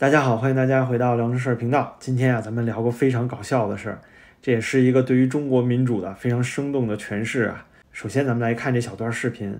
[0.00, 1.96] 大家好，欢迎大家回到梁志事儿频道。
[1.98, 3.98] 今天啊，咱们聊个非常搞笑的事儿，
[4.40, 7.66] 这也是一个对于中国民主的非常生动的诠释啊。
[7.90, 9.58] 首先，咱们来看这小段视频。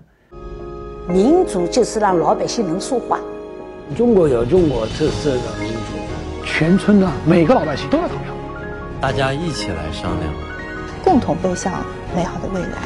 [1.09, 3.19] 民主就是让老百姓能说话。
[3.97, 8.33] 中国有中国特色的民主，全村的每个老百姓都要投票，
[9.01, 10.33] 大家一起来商量，
[11.03, 11.83] 共同奔向
[12.15, 12.77] 美好的未来。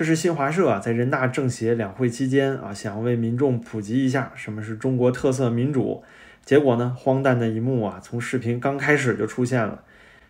[0.00, 6.02] 这是新华社啊，在人大政协两会期间啊，想要为民众普及一下什么是中国特色民主。
[6.42, 9.82] 结果呢，荒诞的一幕啊，从视频刚开始就出现了。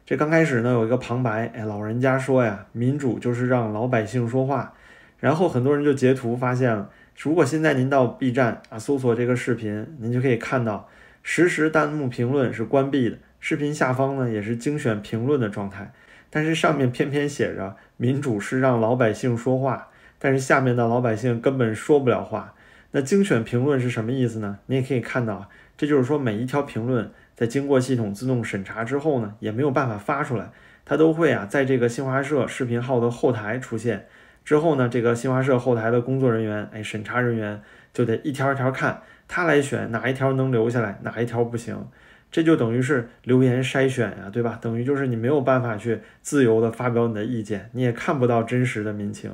[0.05, 4.75] 这刚开始呢，有一个旁白，哎，老人家说呀，民主就是让老百姓说话。
[5.21, 10.89] 然后很多人就截图发现了，如果现在您到 B 站啊搜索这个视频，您就可以看到
[11.23, 15.93] 实时弹幕评论是关闭的，视频下方呢也是精选评论的状态。
[16.31, 22.55] 但是上面偏偏写着民主是让老百姓说话，但是下面的老百姓根本说不了话。
[22.93, 24.59] 那精选评论是什么意思呢？
[24.67, 30.51] 你也可以看到，这就是说每一条评论在经过系统自动审查之后呢，也没有办法发出来，
[30.85, 34.07] 它都会啊在这个新华社视频号的后台出现。
[34.45, 37.61] 之后呢，这个新华社后台的工作人员，哎，审查人员
[37.93, 41.87] 就得一条一条看，他来选哪一条能留下来，哪一条不行。
[42.31, 44.59] 这就等于是留言筛选呀，对吧？
[44.63, 49.33] 等于就是你没有办法去自由的发表你的意见，你也看不到真实的民情。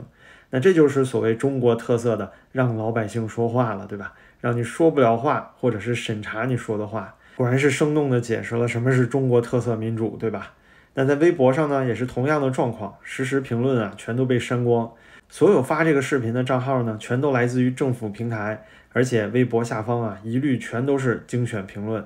[0.51, 4.15] 那这就是所谓中国特色的让老百姓说话了，对吧？
[4.41, 7.15] 让你说不了话，或者是审查你说的话。
[7.37, 10.53] 果然是生动的解释了什么是中国特色民主，对吧？
[10.95, 14.91] 那在微博上呢，也是同样的状况，实时评论啊全都被删光，
[15.29, 22.03] 所有发这个视频的账号呢，全都来自于政府平台，而且微博下方啊一律全都是精选评论。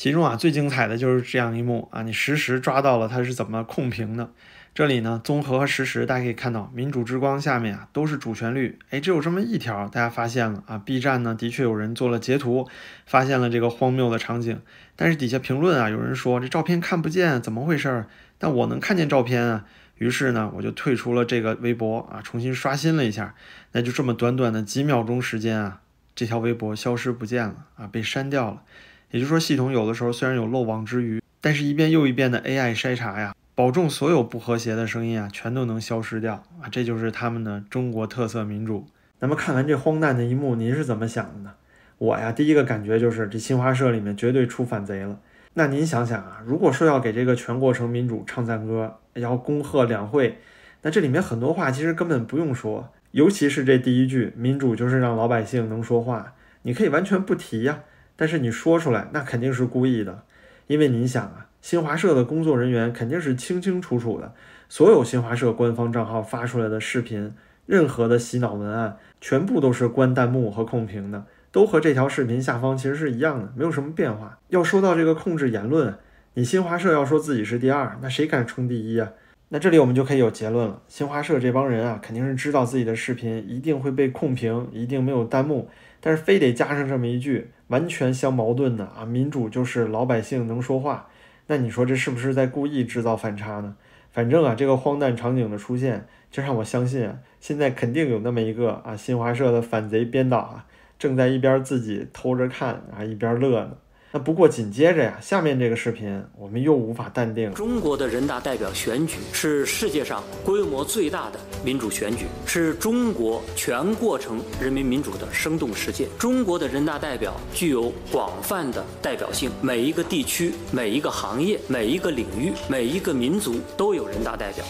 [0.00, 4.30] 其中啊，最精彩的就是这样一幕啊，你实时抓到了他是怎么控评的。
[4.74, 10.78] 这里呢，综合和实时，大家可以看到，民主之光下面啊都是主旋律，哎，只有这么一条，大家发现了啊。
[10.78, 12.66] B 站呢，的确有人做了截图，
[13.04, 14.58] 发现了这个荒谬的场景，
[14.96, 18.06] 但是底下评论啊，有人说这照片看不见，怎么回事？
[18.38, 19.66] 但我能看见照片啊。
[19.96, 23.34] 于是呢，我就退出了这个微博啊，重新刷新了一下，
[23.72, 25.80] 那就这么短短的几秒钟时间啊，
[26.14, 28.62] 这条微博消失不见了啊，被删掉了。
[29.10, 36.68] 也就是说，系统有的时候虽然有漏网之鱼，但是一遍又一遍的 AI 筛查呀，保证所有不和谐的声音啊，全都能消失掉啊！
[36.70, 38.86] 这就是他们的中国特色民主。
[39.18, 41.54] 那么看完这荒诞的一幕，您是怎么想的呢？
[41.98, 45.18] 我呀，第一个感觉就是这新华社里面绝对出反贼了。
[45.54, 50.38] 那您想想啊，如果说要给这个全过程民主唱赞歌，要恭贺两会，
[50.82, 57.80] 那这里面很多话其实根本不用说，尤其是这第一句“民主就是让老百姓能说话”，你可以完全不提呀。
[58.20, 60.24] 但是你说出来，那肯定是故意的，
[60.66, 64.34] 因为你想啊，新华社的工作人员肯定是清清楚楚的，
[64.68, 67.32] 所有新华社官方账号发出来的视频，
[67.64, 74.38] 任何的洗脑文案，全部都是关弹幕和控评的，都和这条视频下方其实是一样的，没有什么变化。
[74.48, 75.94] 要说到这个控制言论，
[76.34, 79.10] 你新华社要说自己是第二，那谁敢称第一啊？
[79.48, 85.70] 那这里我们就可以有结论了，新华社这帮人啊，肯定是知道自己的视频一定会被控评，一定没有弹幕。
[86.02, 91.08] 但是非得加上这么一句完全相矛盾的啊，民主就是老百姓能说话，
[91.48, 93.74] 那你说这是不是在故意制造反差呢？
[94.12, 100.66] 反正啊，这个荒诞场景的出现，就让我相信啊，现在肯定有那么一个啊，新华社的反贼编导啊，
[100.98, 103.76] 正在一边自己偷着看啊，一边乐呢。
[104.12, 107.54] 那不过紧接着呀，下面这个视频我们又无法淡定。
[107.54, 116.08] 中国的人大代表选举是世界上规模最大的民主选举，是中国全过程人民民主的生动实践。
[116.18, 124.64] 中国的人大代表具有广泛的代表性，每一个地区、每一个行业、每一个领域、每一个民族都有人大代表。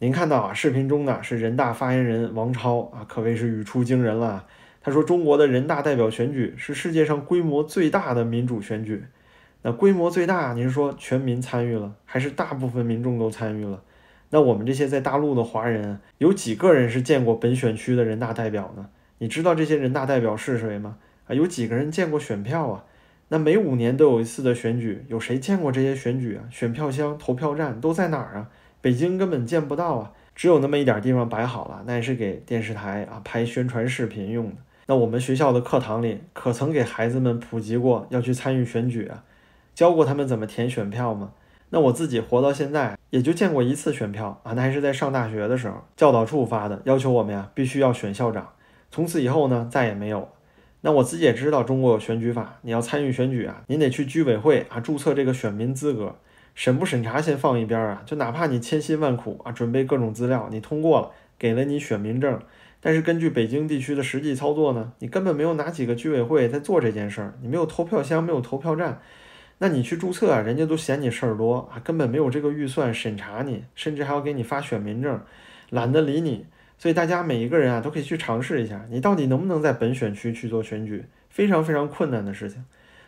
[0.00, 4.44] 您看到啊，视频中呢是人大发言人王超啊，可谓是语出惊人了。
[4.84, 9.02] 他说：“中国的人大代表选举是世界上规模最大的民主选举。
[9.62, 13.82] 那规模最大，您说全民参与了，还是大部分民众都参与了？
[14.28, 18.90] 那我们这些在大陆的华人，有几个人是见过本选区的人大代表呢？
[19.18, 20.98] 你知道这些人大代表是谁吗？
[21.26, 22.84] 啊，有几个人见过选票啊？
[23.28, 26.44] 那每五年都有一次的选举，有谁见过这些选举啊？
[26.50, 28.50] 选票箱、投票站都在哪儿啊？
[28.82, 39.24] 北京根本见不到啊，只有那么一点地方摆好了，那也是给电视台啊拍宣传视频用的。”那我们学校的课堂里可曾给孩子们普及过要去参与选举啊？
[39.74, 41.32] 教过他们怎么填选票吗？
[41.70, 48.50] 那我自己活到现在也就见过一次选票啊，那还是在上大学的时候，教导处发的，要求我们呀必须要选校长。
[48.90, 50.28] 从此以后呢，再也没有。
[50.82, 56.14] 那我自己也知道中国有选举法，你要参与选举啊，您得去居委会啊注册这个选民资格，
[56.54, 62.40] 审不审查先放一边啊，就哪怕你千辛万苦啊，准备各种资料，你通过了，给了你选民证，
[62.80, 69.00] 但是根据北京地区的实际操作呢，你根本没有哪几个居委会在做这件事儿，你没有投票箱，没有投票站，
[69.58, 75.20] 那你去注册啊，人家都嫌你事儿多啊，根本没有这个预算审查你，甚至还要给你发选民证，
[75.70, 76.46] 懒得理你。
[76.76, 82.64] 所以大家每一个人啊，都可以去尝试一下，你到底能不能在本选区去做选举，非常非常困难的事情。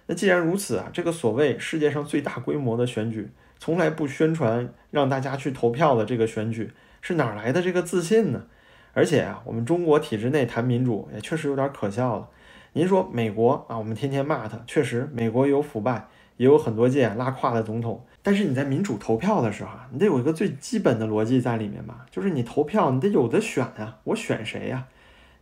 [0.07, 6.71] 那既然如此啊，这个所谓世界上最大规模的选举，从来不宣传让大家去投票的这个选举，
[7.07, 8.47] 是哪来的这个自信呢？
[8.93, 12.29] 而且啊，我们中国体制内谈民主也确实有点可笑了。
[12.73, 18.05] 您说美国啊，我们天天骂他，确实美国有腐败，也有很多届拉胯的总统。
[18.25, 24.89] 但是你在民主投票的时候啊，你得有一个最基本的逻辑在里面吧，就是你投票你得有的选呀，我选谁呀？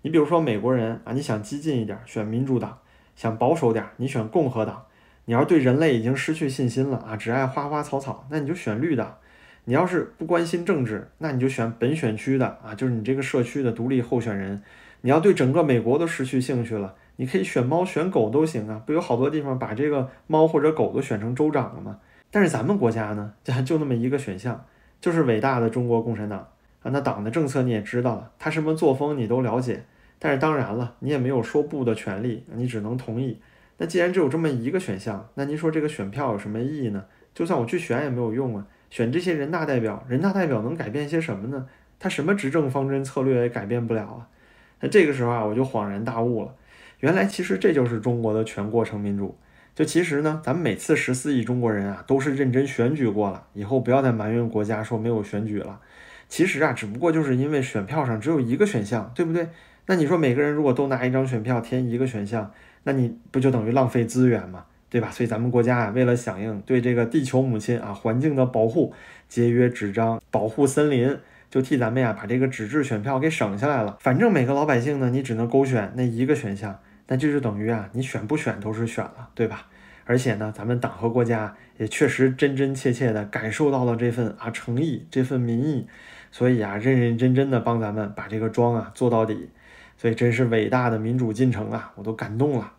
[0.02, 2.78] 你比如说美国人啊，你想激进一点，选民主党。
[3.16, 4.84] 想保守点，你选共和党；
[5.24, 9.06] 你要是对人类已经失去信心了啊，只爱花花草草，那你就选绿党；
[9.66, 14.62] 你要是不关心政治，那你就选本选区的啊，就是你这个社区的独立候选人。
[15.00, 21.98] 你要对整个美国都失去兴趣了，你可以选猫选狗都行啊，不有好多地方把这个猫或者狗都选成州长了吗？
[22.30, 24.64] 但是咱们国家呢，就就那么一个选项，
[25.00, 26.48] 就是伟大的中国共产党
[26.82, 26.90] 啊。
[26.90, 29.84] 那党的政策你也知道了，他什么作风你都了解。
[30.18, 33.38] 但是当然了，你也没有说不的权利，你只能同意。
[33.76, 37.04] 那既然只有这么一个选项，那您说这个选票有什么意义呢？
[37.34, 38.66] 就算我去选也没有用啊！
[38.90, 41.66] 选这些人大代表，人大代表能改变些什么呢？
[41.98, 44.28] 他什么执政方针策略也改变不了啊！
[44.80, 46.54] 那这个时候啊，我就恍然大悟了，
[47.00, 49.38] 原来其实这就是中国的全过程民主。
[49.74, 55.80] 就其实呢，咱们每次十四亿中国人啊，都是认真选举过了，以后不要再埋怨国家说没有选举了。
[56.28, 59.48] 其实啊，只不过就是因为选票上只有一个选项，对不对？
[59.86, 62.52] 那你说每个人如果都拿一张选票填一个选项，
[62.84, 64.66] 那你不就等于浪费资源吗？
[64.94, 65.10] 对吧？
[65.10, 68.94] 所以咱们国家啊，为了响应对这个地球母亲啊环境的保护，
[69.28, 71.18] 节约纸张，保护森林，
[71.50, 73.96] 就替咱们呀把这个纸质选票给省下来了。
[73.98, 79.66] 反正每个老百姓呢，你只能勾选那一个选项，那这就等于啊你选不选都是选了，对吧？
[80.04, 85.88] 而且呢，咱们党和国家也确实真真切切的感受到了这份啊诚意，这份民意，
[86.30, 89.50] 所以啊认认真真的帮咱们把这个庄啊做到底。
[89.96, 92.74] 所以真是伟大的民主进程啊，我都感动了。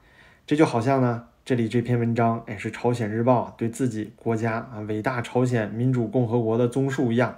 [0.47, 7.37] 这就好像呢，这里这篇文章，哎，是朝鲜日报对自己国家啊伟大朝鲜民主共和国的综述一样。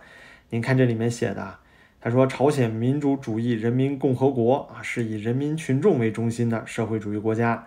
[0.49, 1.55] 您看这里面写的，
[1.99, 7.65] 他说朝鲜民主主义人民共和国啊是以人民群众为中心的社会主义国家。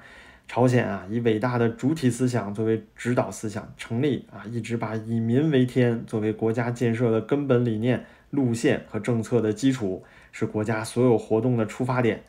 [0.48, 10.02] 朝鲜啊以伟大的主体思想作为指导思想成立啊，一直把以民为天作为国家建设的根本理念、路线和政策的基础。
[10.32, 12.22] 是国家所有活动的出发点，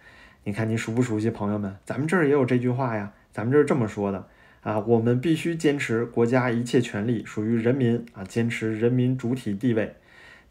[0.43, 1.29] 你看你熟不熟悉？
[1.29, 4.27] 朋友们，咱们这儿也有这句话呀，咱们这儿这么说的
[4.61, 9.95] 啊，我们必须坚持国家一切权利属于人民啊，坚持人民主体地位。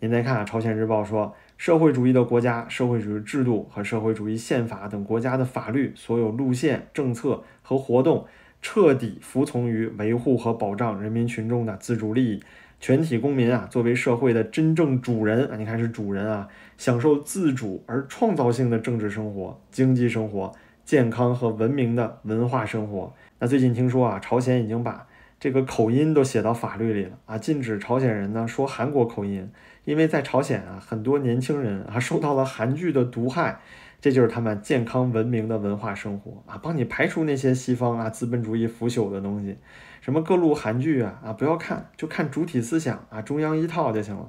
[0.01, 8.27] 您再看啊，《朝鲜日报》说，社会主义的国家、社会主义制度和社会主义宪法等国家的法律所有路线、政策和活动，
[8.63, 12.43] 彻底服从于维护和保障人民群众的自主利益。
[12.81, 16.49] 全体公民啊，作为社会的真正主人啊，你看是主人啊，
[16.79, 20.51] 享受自主而创造性的政治生活、经济生活、
[20.91, 23.15] 健康和文明的文化生活。
[23.39, 25.07] 那最近听说啊，朝鲜已经把
[25.39, 29.49] 这个口音都写到法律里了啊，禁止朝鲜人呢说韩国口音，
[29.85, 33.61] 因为在朝鲜啊，很多年轻人啊受到了韩剧的毒害。
[34.01, 39.59] 这就是他们健康文明的文化生活啊，帮你排除那些西方啊资本主义腐朽的东西。
[40.01, 44.29] 什么各路韩剧啊啊，不要看，就看主体思想啊，中央一套就行了。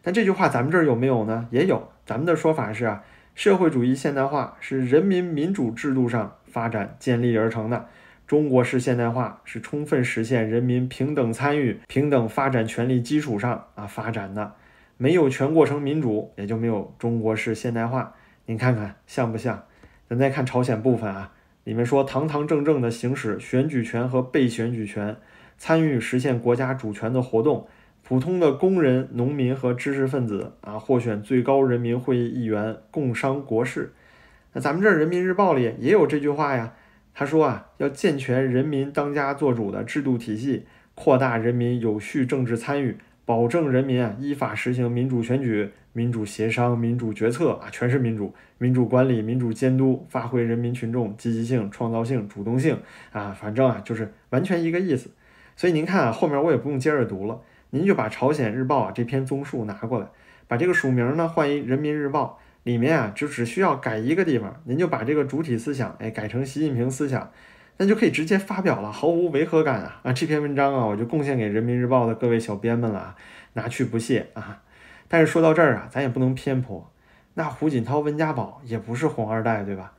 [0.00, 1.46] 但这句话咱们这儿有没有呢？
[1.50, 1.86] 也有。
[2.06, 3.04] 咱们的说法是啊，
[3.38, 7.86] 社会主义现代化是人民民主制度上发展建立而成的。
[8.26, 14.54] 中国式现代化是充分实现人民平等参与、平等发展权利基础上啊发展的。
[14.96, 18.12] 没有全过程民主，也就没有中国式现代化。
[18.46, 19.62] 您看看像不像？
[20.08, 21.32] 咱再看朝鲜部分啊。
[21.62, 25.16] 里面说，堂堂正正的行使选举权和被选举权，
[25.56, 27.68] 参与实现国家主权的活动，
[28.08, 33.92] 普通的工人、农民和知识分子啊，获选最高人民会议议员，共商国事。
[34.54, 36.72] 那咱们这《人民日报》里也有这句话呀。
[37.12, 42.96] 他说啊，要健全人民当家作主的制度体系，扩大人民有序政治参与。
[43.26, 52.78] 保证人民啊依法实行民主选举、民主协商、民主决策啊，全是民主、民主管理、民主监督，发挥人民群众积极性、创造性、主动性
[53.12, 55.10] 啊，反正啊就是完全一个意思。
[55.56, 57.38] 所以您看啊，后面我也不用接着读了，
[57.70, 60.06] 您就把《朝鲜日报》啊这篇综述拿过来，
[60.46, 67.30] 把这个署名呢换一《人民日报》，里面啊就只需要改一个地方，您就把这个主体思想哎改成习近平思想。
[67.80, 70.00] 那就可以直接发表了，毫无违和感啊！
[70.02, 73.16] 啊，这篇文章啊，我就贡献给人民日报的各位小编们了啊，
[73.52, 74.62] 拿去不谢啊！
[75.06, 76.90] 但是说到这儿啊，咱也不能偏颇，
[77.34, 79.92] 那胡锦涛、温家宝也不是红二代，对吧？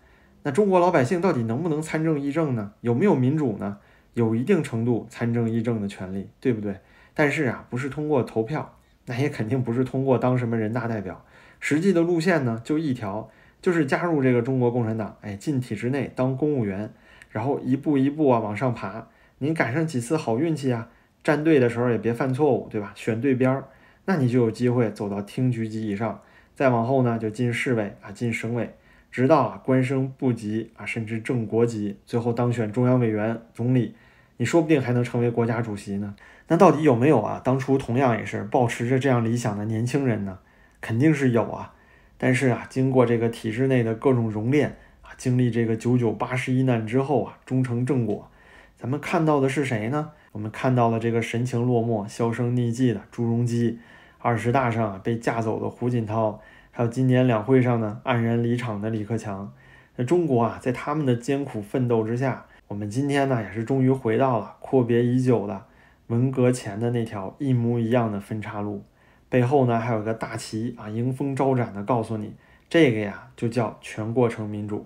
[0.43, 2.73] 那中国老百姓到底能不能参政议政呢？
[2.81, 3.77] 有没有民主呢？
[4.13, 6.75] 有一定程度参政议政的权利，对不对？
[7.19, 11.25] 但是啊，不是通过投票，那也肯定不是通过当什么人大代表。
[11.59, 13.29] 实际的路线呢，就一条，
[13.61, 16.93] 就是加入这个中国共产党，哎，进体制内当公务员，
[17.29, 19.09] 然后一步一步啊往上爬。
[19.39, 20.87] 您赶上几次好运气啊，
[21.21, 22.93] 站队的时候也别犯错误，对吧？
[22.95, 23.65] 选对边儿，
[24.05, 26.21] 那你就有机会走到厅局级以上。
[26.55, 28.73] 再往后呢，就进市委啊，进省委。
[29.11, 33.93] 直到啊官升部级啊，甚至正国级，最后当选中央委员、总理，
[34.39, 36.15] 你说不定还能成为国家主席呢。
[36.47, 37.41] 那到底有没有啊？
[37.43, 40.39] 当初同样也是保持着这样理想的年轻人呢？
[40.79, 41.73] 肯定是有啊。
[42.17, 48.31] 但是啊，经过这个体制内的各种熔炼啊，经历这个九九八十一难之后啊，终成正果。
[48.77, 50.11] 咱们看到的是谁呢？
[50.31, 53.77] 我们看到了这个神情落寞、销声匿迹的朱镕基，
[54.19, 56.39] 二十大上啊被架走的胡锦涛。
[56.71, 59.51] 还有今年两会上呢，黯然离场的李克强。
[59.97, 65.65] 那中国啊，在他们的艰苦奋斗之下，我们今天呢，也是终于回到了阔别已久的
[66.05, 68.85] 文革前的那条一模一样的分岔路。
[69.27, 72.35] 背后呢，还有个大旗啊，迎风招展的告诉你，
[72.69, 74.85] 这个呀，就叫全过程民主。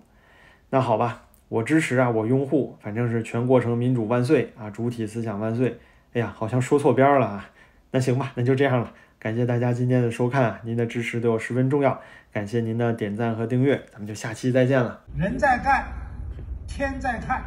[0.69, 5.77] 那好吧，我支持啊，我拥护，反正是全过程民主万岁啊，主体思想万岁。
[6.13, 7.49] 哎呀，好像说错边了啊。
[7.91, 8.93] 那行吧，那就这样了。
[9.19, 11.99] 感谢大家今天的收看，您的支持对我十分重要。
[12.31, 15.01] 感谢您的点赞和订阅，咱们就下期再见了。
[15.17, 15.85] 人在干，
[16.65, 17.43] 天在看。